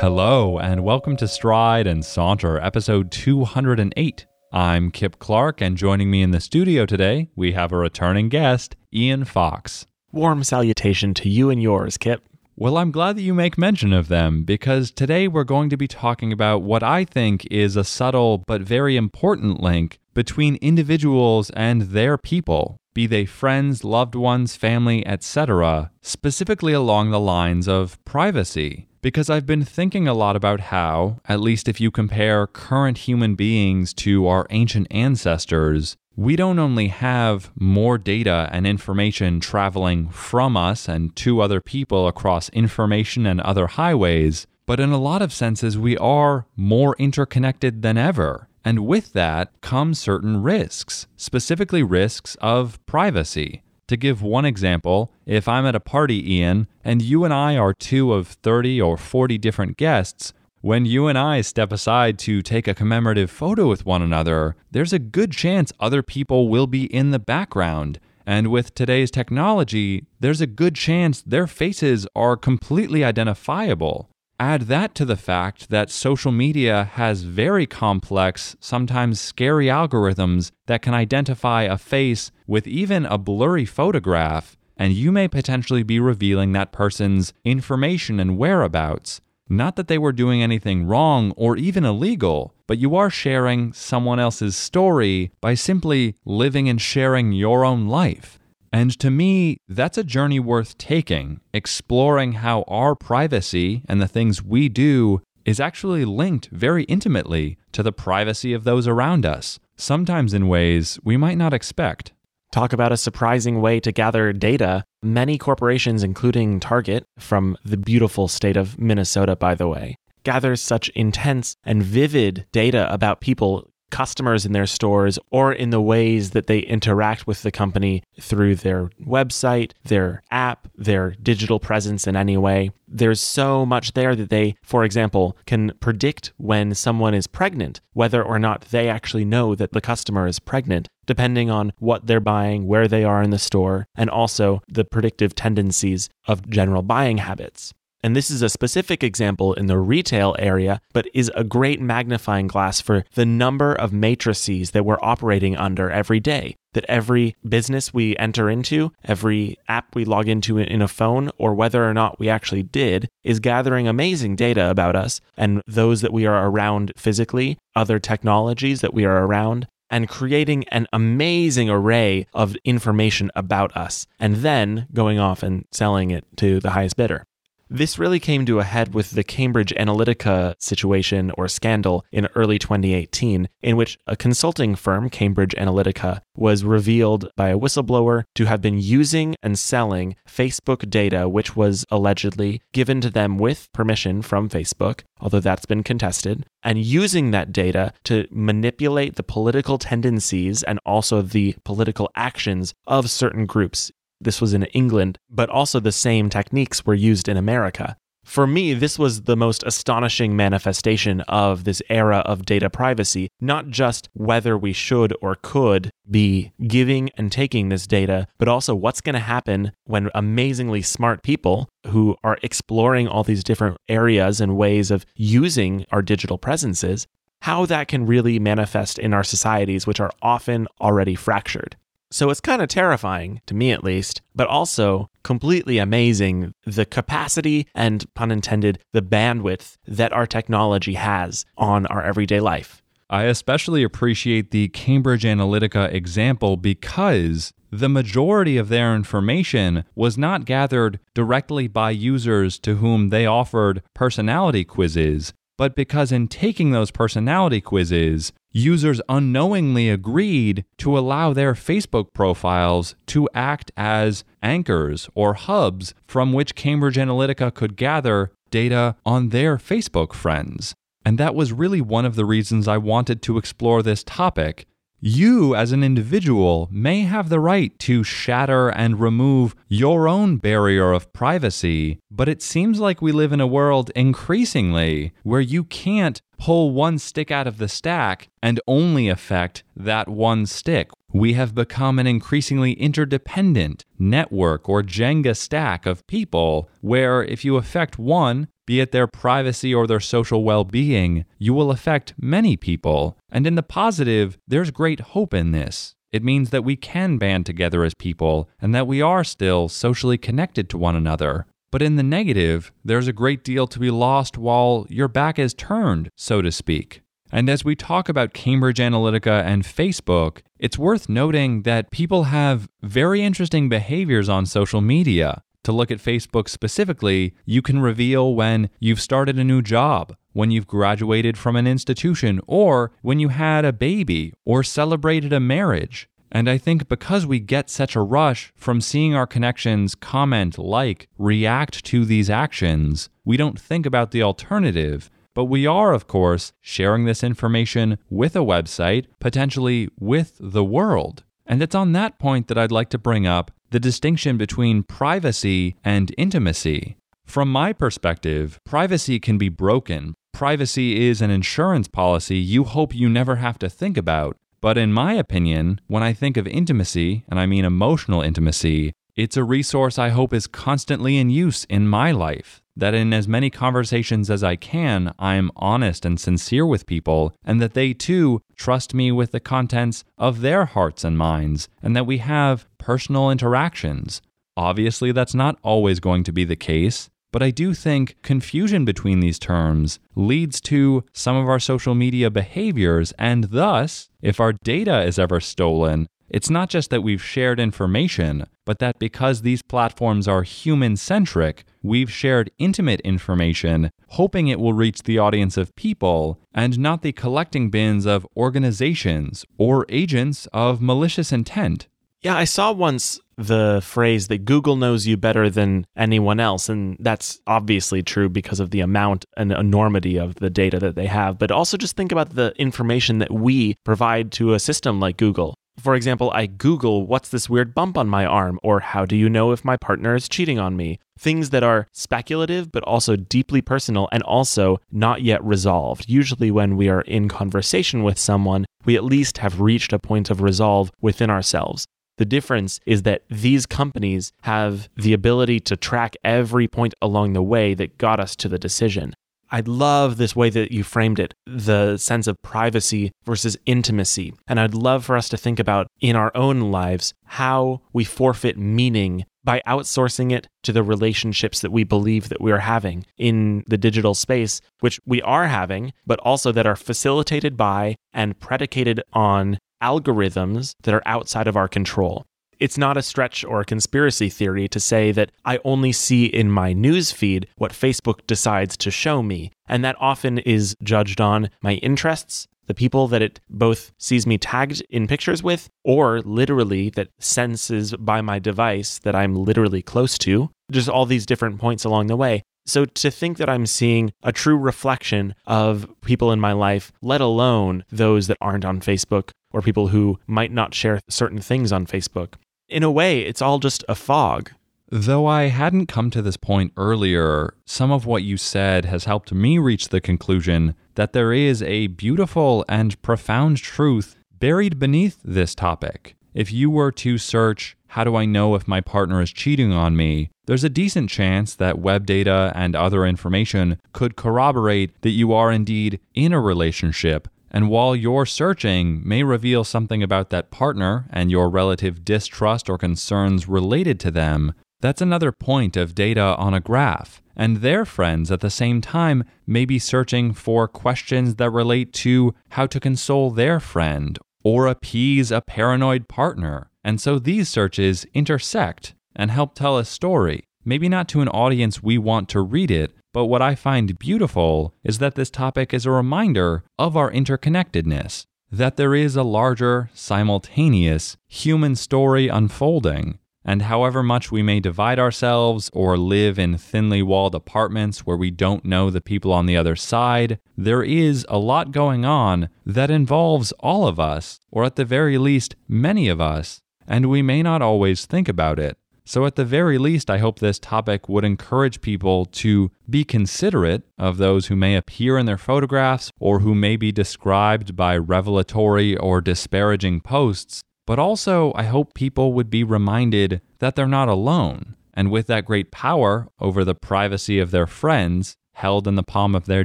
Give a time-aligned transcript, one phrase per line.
[0.00, 4.26] Hello, and welcome to Stride and Saunter, episode 208.
[4.52, 8.74] I'm Kip Clark, and joining me in the studio today, we have a returning guest,
[8.92, 9.86] Ian Fox.
[10.10, 12.27] Warm salutation to you and yours, Kip.
[12.60, 15.86] Well, I'm glad that you make mention of them because today we're going to be
[15.86, 21.82] talking about what I think is a subtle but very important link between individuals and
[21.82, 28.87] their people, be they friends, loved ones, family, etc., specifically along the lines of privacy
[29.00, 33.34] because I've been thinking a lot about how, at least if you compare current human
[33.34, 40.56] beings to our ancient ancestors, we don't only have more data and information traveling from
[40.56, 45.32] us and to other people across information and other highways, but in a lot of
[45.32, 48.48] senses, we are more interconnected than ever.
[48.64, 53.62] And with that come certain risks, specifically risks of privacy.
[53.88, 57.72] To give one example, if I'm at a party, Ian, and you and I are
[57.72, 62.68] two of 30 or 40 different guests, when you and I step aside to take
[62.68, 67.12] a commemorative photo with one another, there's a good chance other people will be in
[67.12, 67.98] the background.
[68.26, 74.10] And with today's technology, there's a good chance their faces are completely identifiable.
[74.40, 80.80] Add that to the fact that social media has very complex, sometimes scary algorithms that
[80.80, 86.52] can identify a face with even a blurry photograph, and you may potentially be revealing
[86.52, 89.20] that person's information and whereabouts.
[89.48, 94.20] Not that they were doing anything wrong or even illegal, but you are sharing someone
[94.20, 98.38] else's story by simply living and sharing your own life.
[98.72, 104.42] And to me, that's a journey worth taking, exploring how our privacy and the things
[104.42, 110.34] we do is actually linked very intimately to the privacy of those around us, sometimes
[110.34, 112.12] in ways we might not expect.
[112.52, 114.84] Talk about a surprising way to gather data.
[115.02, 120.88] Many corporations, including Target, from the beautiful state of Minnesota, by the way, gathers such
[120.90, 126.46] intense and vivid data about people customers in their stores or in the ways that
[126.46, 132.36] they interact with the company through their website, their app, their digital presence in any
[132.36, 132.70] way.
[132.86, 138.22] There's so much there that they, for example, can predict when someone is pregnant, whether
[138.22, 142.66] or not they actually know that the customer is pregnant, depending on what they're buying,
[142.66, 147.74] where they are in the store, and also the predictive tendencies of general buying habits.
[148.02, 152.46] And this is a specific example in the retail area, but is a great magnifying
[152.46, 156.56] glass for the number of matrices that we're operating under every day.
[156.74, 161.54] That every business we enter into, every app we log into in a phone, or
[161.54, 166.12] whether or not we actually did, is gathering amazing data about us and those that
[166.12, 172.26] we are around physically, other technologies that we are around, and creating an amazing array
[172.34, 177.24] of information about us, and then going off and selling it to the highest bidder.
[177.70, 182.58] This really came to a head with the Cambridge Analytica situation or scandal in early
[182.58, 188.62] 2018, in which a consulting firm, Cambridge Analytica, was revealed by a whistleblower to have
[188.62, 194.48] been using and selling Facebook data, which was allegedly given to them with permission from
[194.48, 200.78] Facebook, although that's been contested, and using that data to manipulate the political tendencies and
[200.86, 206.28] also the political actions of certain groups this was in England, but also the same
[206.28, 207.96] techniques were used in America.
[208.28, 213.68] For me, this was the most astonishing manifestation of this era of data privacy, not
[213.68, 219.00] just whether we should or could be giving and taking this data, but also what's
[219.00, 224.58] going to happen when amazingly smart people who are exploring all these different areas and
[224.58, 227.06] ways of using our digital presences,
[227.40, 231.76] how that can really manifest in our societies, which are often already fractured.
[232.10, 237.66] So it's kind of terrifying, to me at least, but also completely amazing the capacity
[237.74, 242.82] and, pun intended, the bandwidth that our technology has on our everyday life.
[243.10, 250.44] I especially appreciate the Cambridge Analytica example because the majority of their information was not
[250.44, 256.90] gathered directly by users to whom they offered personality quizzes, but because in taking those
[256.90, 265.34] personality quizzes, users unknowingly agreed to allow their Facebook profiles to act as anchors or
[265.34, 270.74] hubs from which Cambridge Analytica could gather data on their Facebook friends.
[271.04, 274.66] And that was really one of the reasons I wanted to explore this topic.
[275.00, 280.90] You, as an individual, may have the right to shatter and remove your own barrier
[280.90, 286.20] of privacy, but it seems like we live in a world increasingly where you can't
[286.36, 290.90] pull one stick out of the stack and only affect that one stick.
[291.12, 297.56] We have become an increasingly interdependent network or Jenga stack of people where if you
[297.56, 302.54] affect one, be it their privacy or their social well being, you will affect many
[302.54, 303.16] people.
[303.32, 305.94] And in the positive, there's great hope in this.
[306.12, 310.18] It means that we can band together as people and that we are still socially
[310.18, 311.46] connected to one another.
[311.70, 315.54] But in the negative, there's a great deal to be lost while your back is
[315.54, 317.00] turned, so to speak.
[317.32, 322.68] And as we talk about Cambridge Analytica and Facebook, it's worth noting that people have
[322.82, 325.42] very interesting behaviors on social media.
[325.68, 330.50] To look at Facebook specifically, you can reveal when you've started a new job, when
[330.50, 336.08] you've graduated from an institution, or when you had a baby or celebrated a marriage.
[336.32, 341.06] And I think because we get such a rush from seeing our connections comment, like,
[341.18, 345.10] react to these actions, we don't think about the alternative.
[345.34, 351.24] But we are, of course, sharing this information with a website, potentially with the world.
[351.44, 355.76] And it's on that point that I'd like to bring up the distinction between privacy
[355.84, 356.96] and intimacy.
[357.24, 360.14] From my perspective, privacy can be broken.
[360.32, 364.36] Privacy is an insurance policy you hope you never have to think about.
[364.60, 369.36] But in my opinion, when I think of intimacy, and I mean emotional intimacy, it's
[369.36, 372.62] a resource I hope is constantly in use in my life.
[372.76, 377.60] That in as many conversations as I can, I'm honest and sincere with people, and
[377.60, 382.06] that they too trust me with the contents of their hearts and minds, and that
[382.06, 384.22] we have personal interactions.
[384.56, 389.20] Obviously, that's not always going to be the case, but I do think confusion between
[389.20, 395.02] these terms leads to some of our social media behaviors, and thus, if our data
[395.02, 400.28] is ever stolen, it's not just that we've shared information, but that because these platforms
[400.28, 406.38] are human centric, we've shared intimate information, hoping it will reach the audience of people
[406.52, 411.88] and not the collecting bins of organizations or agents of malicious intent.
[412.28, 416.68] Yeah, I saw once the phrase that Google knows you better than anyone else.
[416.68, 421.06] And that's obviously true because of the amount and enormity of the data that they
[421.06, 421.38] have.
[421.38, 425.54] But also just think about the information that we provide to a system like Google.
[425.80, 428.60] For example, I Google, what's this weird bump on my arm?
[428.62, 431.00] Or how do you know if my partner is cheating on me?
[431.18, 436.10] Things that are speculative, but also deeply personal and also not yet resolved.
[436.10, 440.28] Usually, when we are in conversation with someone, we at least have reached a point
[440.28, 441.86] of resolve within ourselves.
[442.18, 447.42] The difference is that these companies have the ability to track every point along the
[447.42, 449.14] way that got us to the decision.
[449.50, 454.34] I love this way that you framed it the sense of privacy versus intimacy.
[454.46, 458.58] And I'd love for us to think about in our own lives how we forfeit
[458.58, 463.78] meaning by outsourcing it to the relationships that we believe that we're having in the
[463.78, 469.56] digital space, which we are having, but also that are facilitated by and predicated on
[469.82, 472.24] algorithms that are outside of our control
[472.60, 476.50] it's not a stretch or a conspiracy theory to say that I only see in
[476.50, 479.52] my news feed what Facebook decides to show me.
[479.68, 484.38] And that often is judged on my interests, the people that it both sees me
[484.38, 490.18] tagged in pictures with, or literally that senses by my device that I'm literally close
[490.18, 490.50] to.
[490.70, 492.42] Just all these different points along the way.
[492.68, 497.22] So to think that I'm seeing a true reflection of people in my life, let
[497.22, 501.86] alone those that aren't on Facebook or people who might not share certain things on
[501.86, 502.34] Facebook,
[502.68, 504.50] in a way, it's all just a fog.
[504.90, 509.32] Though I hadn't come to this point earlier, some of what you said has helped
[509.32, 515.54] me reach the conclusion that there is a beautiful and profound truth buried beneath this
[515.54, 516.14] topic.
[516.34, 519.96] If you were to search, How do I know if my partner is cheating on
[519.96, 520.30] me?
[520.46, 525.52] there's a decent chance that web data and other information could corroborate that you are
[525.52, 531.30] indeed in a relationship and while your searching may reveal something about that partner and
[531.30, 536.60] your relative distrust or concerns related to them, that's another point of data on a
[536.60, 537.22] graph.
[537.34, 542.34] And their friends at the same time may be searching for questions that relate to
[542.50, 546.70] how to console their friend or appease a paranoid partner.
[546.84, 551.82] And so these searches intersect and help tell a story, maybe not to an audience
[551.82, 555.86] we want to read it, but what I find beautiful is that this topic is
[555.86, 563.62] a reminder of our interconnectedness, that there is a larger, simultaneous human story unfolding, And
[563.62, 568.64] however much we may divide ourselves or live in thinly walled apartments where we don't
[568.64, 573.52] know the people on the other side, there is a lot going on that involves
[573.52, 577.62] all of us, or at the very least, many of us, and we may not
[577.62, 578.76] always think about it.
[579.08, 583.84] So, at the very least, I hope this topic would encourage people to be considerate
[583.96, 588.98] of those who may appear in their photographs or who may be described by revelatory
[588.98, 590.62] or disparaging posts.
[590.88, 594.74] But also, I hope people would be reminded that they're not alone.
[594.94, 599.34] And with that great power over the privacy of their friends held in the palm
[599.34, 599.64] of their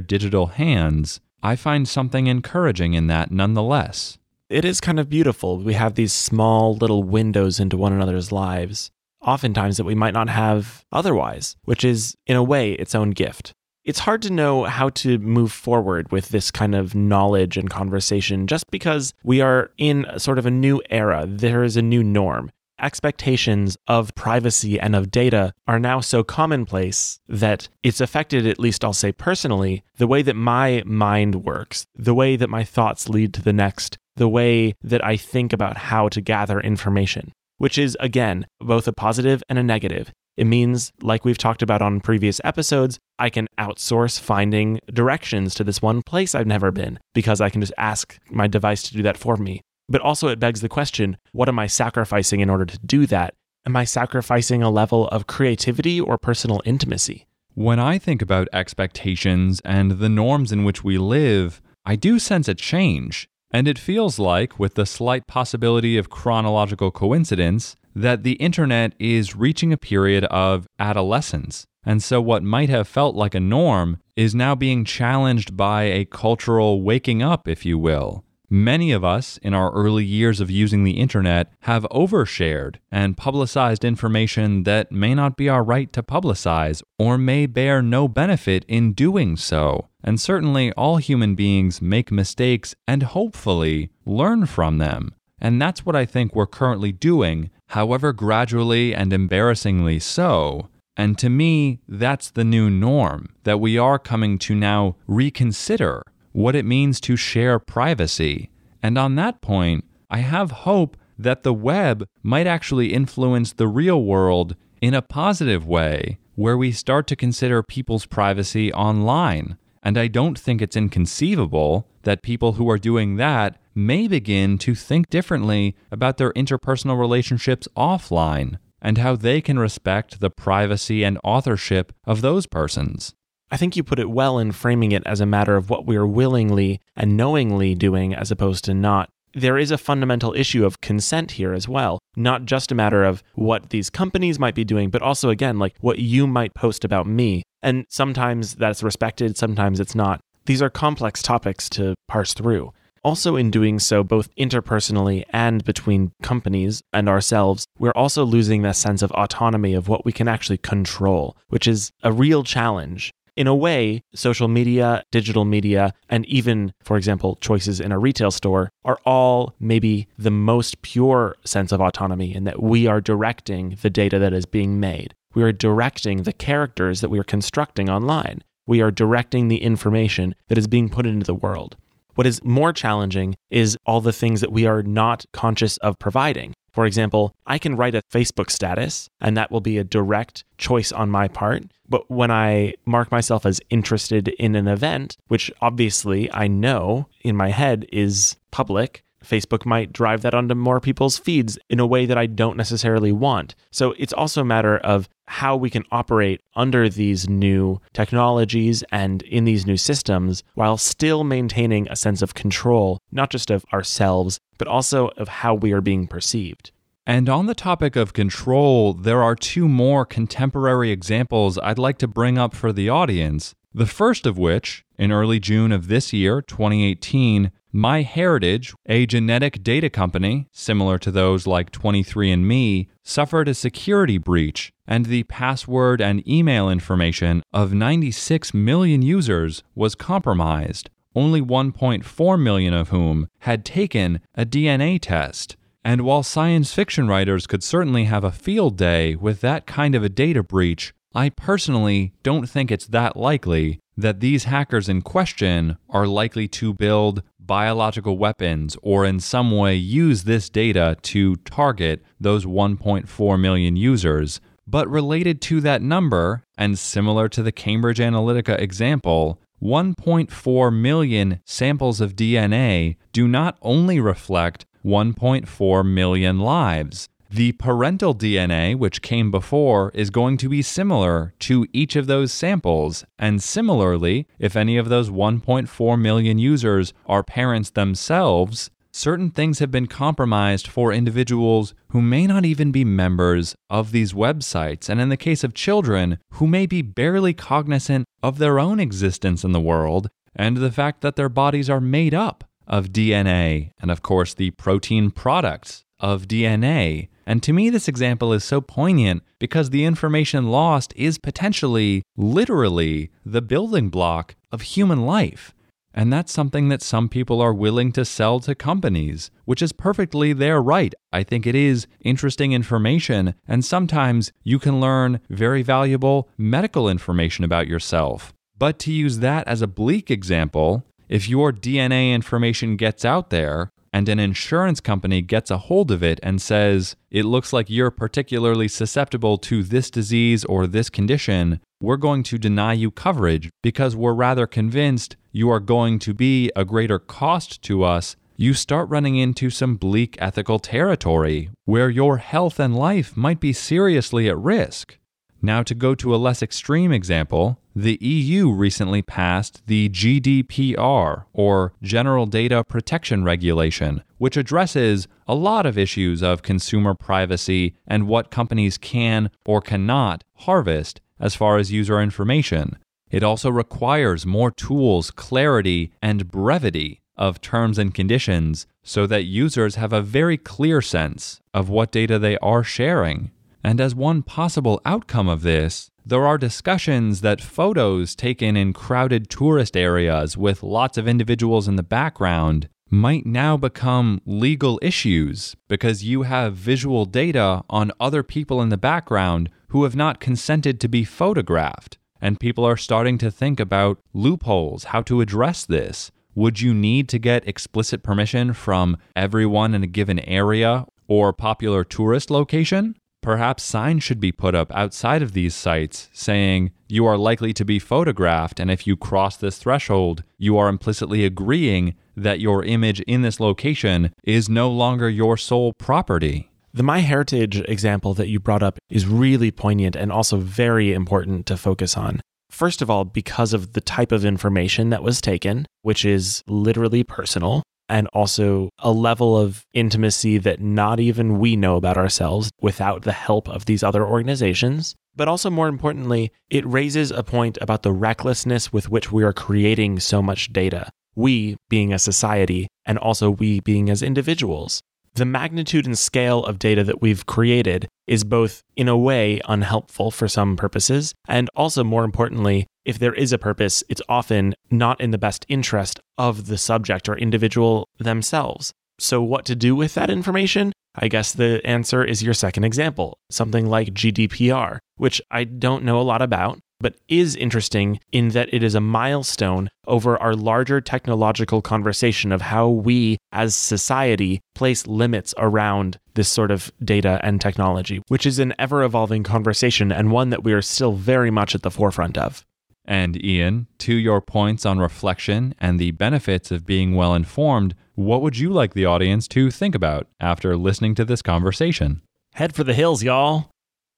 [0.00, 4.18] digital hands, I find something encouraging in that nonetheless.
[4.50, 5.56] It is kind of beautiful.
[5.56, 8.90] We have these small little windows into one another's lives
[9.22, 13.54] oftentimes that we might not have otherwise, which is, in a way, its own gift.
[13.84, 18.46] It's hard to know how to move forward with this kind of knowledge and conversation
[18.46, 21.26] just because we are in sort of a new era.
[21.28, 22.50] There is a new norm.
[22.80, 28.86] Expectations of privacy and of data are now so commonplace that it's affected, at least
[28.86, 33.34] I'll say personally, the way that my mind works, the way that my thoughts lead
[33.34, 37.96] to the next, the way that I think about how to gather information which is,
[38.00, 40.12] again, both a positive and a negative.
[40.36, 45.64] It means, like we've talked about on previous episodes, I can outsource finding directions to
[45.64, 49.02] this one place I've never been because I can just ask my device to do
[49.04, 49.60] that for me.
[49.88, 53.34] But also, it begs the question what am I sacrificing in order to do that?
[53.66, 57.26] Am I sacrificing a level of creativity or personal intimacy?
[57.54, 62.48] When I think about expectations and the norms in which we live, I do sense
[62.48, 63.28] a change.
[63.54, 69.36] And it feels like, with the slight possibility of chronological coincidence, that the internet is
[69.36, 71.64] reaching a period of adolescence.
[71.86, 76.04] And so, what might have felt like a norm is now being challenged by a
[76.04, 78.24] cultural waking up, if you will.
[78.50, 83.84] Many of us, in our early years of using the internet, have overshared and publicized
[83.84, 88.94] information that may not be our right to publicize or may bear no benefit in
[88.94, 89.90] doing so.
[90.06, 95.14] And certainly, all human beings make mistakes and hopefully learn from them.
[95.40, 100.68] And that's what I think we're currently doing, however gradually and embarrassingly so.
[100.94, 106.54] And to me, that's the new norm that we are coming to now reconsider what
[106.54, 108.50] it means to share privacy.
[108.82, 114.04] And on that point, I have hope that the web might actually influence the real
[114.04, 120.08] world in a positive way, where we start to consider people's privacy online and I
[120.08, 125.76] don't think it's inconceivable that people who are doing that may begin to think differently
[125.92, 132.22] about their interpersonal relationships offline and how they can respect the privacy and authorship of
[132.22, 133.14] those persons.
[133.50, 135.96] I think you put it well in framing it as a matter of what we
[135.96, 140.80] are willingly and knowingly doing as opposed to not there is a fundamental issue of
[140.80, 141.98] consent here as well.
[142.16, 145.74] Not just a matter of what these companies might be doing, but also, again, like
[145.80, 147.42] what you might post about me.
[147.62, 150.20] And sometimes that's respected, sometimes it's not.
[150.46, 152.72] These are complex topics to parse through.
[153.02, 158.76] Also, in doing so, both interpersonally and between companies and ourselves, we're also losing that
[158.76, 163.46] sense of autonomy of what we can actually control, which is a real challenge in
[163.46, 168.70] a way, social media, digital media, and even, for example, choices in a retail store
[168.84, 173.90] are all maybe the most pure sense of autonomy in that we are directing the
[173.90, 175.14] data that is being made.
[175.34, 178.42] We are directing the characters that we are constructing online.
[178.66, 181.76] We are directing the information that is being put into the world.
[182.14, 186.54] What is more challenging is all the things that we are not conscious of providing.
[186.74, 190.90] For example, I can write a Facebook status, and that will be a direct choice
[190.90, 191.62] on my part.
[191.88, 197.36] But when I mark myself as interested in an event, which obviously I know in
[197.36, 202.06] my head is public, Facebook might drive that onto more people's feeds in a way
[202.06, 203.54] that I don't necessarily want.
[203.70, 209.22] So it's also a matter of how we can operate under these new technologies and
[209.22, 214.38] in these new systems while still maintaining a sense of control, not just of ourselves,
[214.58, 216.70] but also of how we are being perceived.
[217.06, 222.08] And on the topic of control, there are two more contemporary examples I'd like to
[222.08, 223.54] bring up for the audience.
[223.74, 229.90] The first of which, in early June of this year, 2018, MyHeritage, a genetic data
[229.90, 236.70] company similar to those like 23andMe, suffered a security breach, and the password and email
[236.70, 244.44] information of 96 million users was compromised only 1.4 million of whom had taken a
[244.44, 245.56] DNA test.
[245.84, 250.02] And while science fiction writers could certainly have a field day with that kind of
[250.02, 255.76] a data breach, I personally don't think it's that likely that these hackers in question
[255.88, 262.02] are likely to build biological weapons or in some way use this data to target
[262.20, 264.40] those 1.4 million users.
[264.66, 272.00] But related to that number, and similar to the Cambridge Analytica example, 1.4 million samples
[272.00, 277.08] of DNA do not only reflect 1.4 million lives.
[277.34, 282.30] The parental DNA, which came before, is going to be similar to each of those
[282.30, 283.04] samples.
[283.18, 289.72] And similarly, if any of those 1.4 million users are parents themselves, certain things have
[289.72, 295.08] been compromised for individuals who may not even be members of these websites, and in
[295.08, 299.58] the case of children, who may be barely cognizant of their own existence in the
[299.58, 304.34] world and the fact that their bodies are made up of DNA and, of course,
[304.34, 307.08] the protein products of DNA.
[307.26, 313.10] And to me, this example is so poignant because the information lost is potentially, literally,
[313.24, 315.54] the building block of human life.
[315.94, 320.34] And that's something that some people are willing to sell to companies, which is perfectly
[320.34, 320.92] their right.
[321.10, 327.46] I think it is interesting information, and sometimes you can learn very valuable medical information
[327.46, 328.34] about yourself.
[328.58, 333.70] But to use that as a bleak example, if your DNA information gets out there
[333.94, 337.92] and an insurance company gets a hold of it and says, it looks like you're
[337.92, 343.94] particularly susceptible to this disease or this condition, we're going to deny you coverage because
[343.94, 348.88] we're rather convinced you are going to be a greater cost to us, you start
[348.88, 354.36] running into some bleak ethical territory where your health and life might be seriously at
[354.36, 354.98] risk.
[355.40, 361.72] Now, to go to a less extreme example, the EU recently passed the GDPR, or
[361.82, 368.30] General Data Protection Regulation, which addresses a lot of issues of consumer privacy and what
[368.30, 372.78] companies can or cannot harvest as far as user information.
[373.10, 379.76] It also requires more tools, clarity, and brevity of terms and conditions so that users
[379.76, 383.30] have a very clear sense of what data they are sharing.
[383.64, 389.30] And as one possible outcome of this, there are discussions that photos taken in crowded
[389.30, 396.04] tourist areas with lots of individuals in the background might now become legal issues because
[396.04, 400.88] you have visual data on other people in the background who have not consented to
[400.88, 401.96] be photographed.
[402.20, 406.10] And people are starting to think about loopholes, how to address this.
[406.34, 411.82] Would you need to get explicit permission from everyone in a given area or popular
[411.82, 412.96] tourist location?
[413.24, 417.64] Perhaps signs should be put up outside of these sites saying, you are likely to
[417.64, 423.00] be photographed, and if you cross this threshold, you are implicitly agreeing that your image
[423.00, 426.50] in this location is no longer your sole property.
[426.74, 431.56] The MyHeritage example that you brought up is really poignant and also very important to
[431.56, 432.20] focus on.
[432.50, 437.02] First of all, because of the type of information that was taken, which is literally
[437.02, 443.02] personal, and also a level of intimacy that not even we know about ourselves without
[443.02, 444.94] the help of these other organizations.
[445.16, 449.32] But also, more importantly, it raises a point about the recklessness with which we are
[449.32, 450.90] creating so much data.
[451.14, 454.82] We being a society, and also we being as individuals
[455.14, 460.10] the magnitude and scale of data that we've created is both, in a way, unhelpful
[460.10, 465.00] for some purposes, and also, more importantly, if there is a purpose, it's often not
[465.00, 468.72] in the best interest of the subject or individual themselves.
[468.98, 470.72] So, what to do with that information?
[470.96, 476.00] I guess the answer is your second example, something like GDPR, which I don't know
[476.00, 480.80] a lot about, but is interesting in that it is a milestone over our larger
[480.80, 487.40] technological conversation of how we as society place limits around this sort of data and
[487.40, 491.54] technology, which is an ever evolving conversation and one that we are still very much
[491.54, 492.44] at the forefront of.
[492.84, 498.20] And Ian, to your points on reflection and the benefits of being well informed, what
[498.20, 502.02] would you like the audience to think about after listening to this conversation?
[502.34, 503.50] Head for the hills, y'all.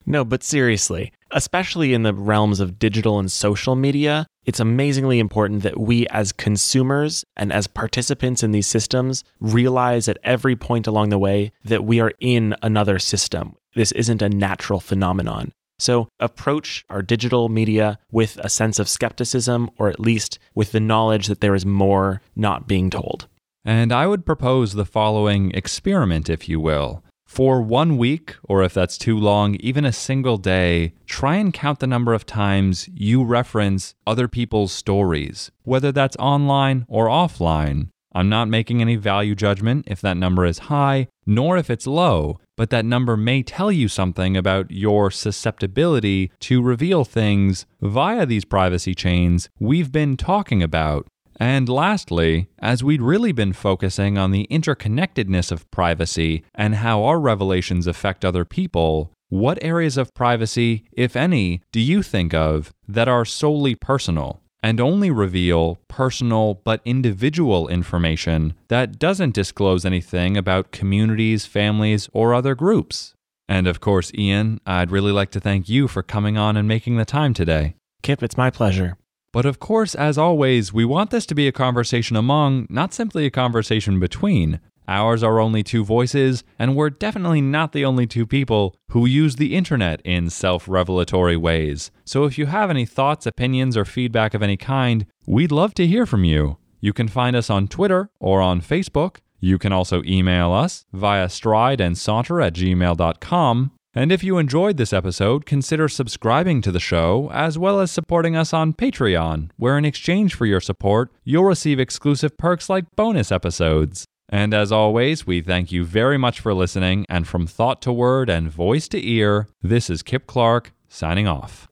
[0.04, 5.62] No, but seriously, especially in the realms of digital and social media, it's amazingly important
[5.62, 11.10] that we as consumers and as participants in these systems realize at every point along
[11.10, 13.54] the way that we are in another system.
[13.74, 15.52] This isn't a natural phenomenon.
[15.78, 20.80] So approach our digital media with a sense of skepticism, or at least with the
[20.80, 23.28] knowledge that there is more not being told.
[23.62, 27.02] And I would propose the following experiment, if you will.
[27.26, 31.80] For one week, or if that's too long, even a single day, try and count
[31.80, 37.88] the number of times you reference other people's stories, whether that's online or offline.
[38.14, 42.40] I'm not making any value judgment if that number is high, nor if it's low,
[42.56, 48.46] but that number may tell you something about your susceptibility to reveal things via these
[48.46, 51.06] privacy chains we've been talking about
[51.38, 57.20] And lastly, as we'd really been focusing on the interconnectedness of privacy and how our
[57.20, 63.08] revelations affect other people, what areas of privacy, if any, do you think of that
[63.08, 70.72] are solely personal and only reveal personal but individual information that doesn't disclose anything about
[70.72, 73.14] communities, families, or other groups?
[73.48, 76.96] And of course, Ian, I'd really like to thank you for coming on and making
[76.96, 77.76] the time today.
[78.02, 78.96] Kip, it's my pleasure.
[79.36, 83.26] But of course, as always, we want this to be a conversation among, not simply
[83.26, 84.60] a conversation between.
[84.88, 89.36] Ours are only two voices, and we're definitely not the only two people who use
[89.36, 91.90] the internet in self revelatory ways.
[92.06, 95.86] So if you have any thoughts, opinions, or feedback of any kind, we'd love to
[95.86, 96.56] hear from you.
[96.80, 99.18] You can find us on Twitter or on Facebook.
[99.38, 103.70] You can also email us via strideandsaunter at gmail.com.
[103.96, 108.36] And if you enjoyed this episode, consider subscribing to the show as well as supporting
[108.36, 113.32] us on Patreon, where in exchange for your support, you'll receive exclusive perks like bonus
[113.32, 114.04] episodes.
[114.28, 117.06] And as always, we thank you very much for listening.
[117.08, 121.66] And from thought to word and voice to ear, this is Kip Clark signing off.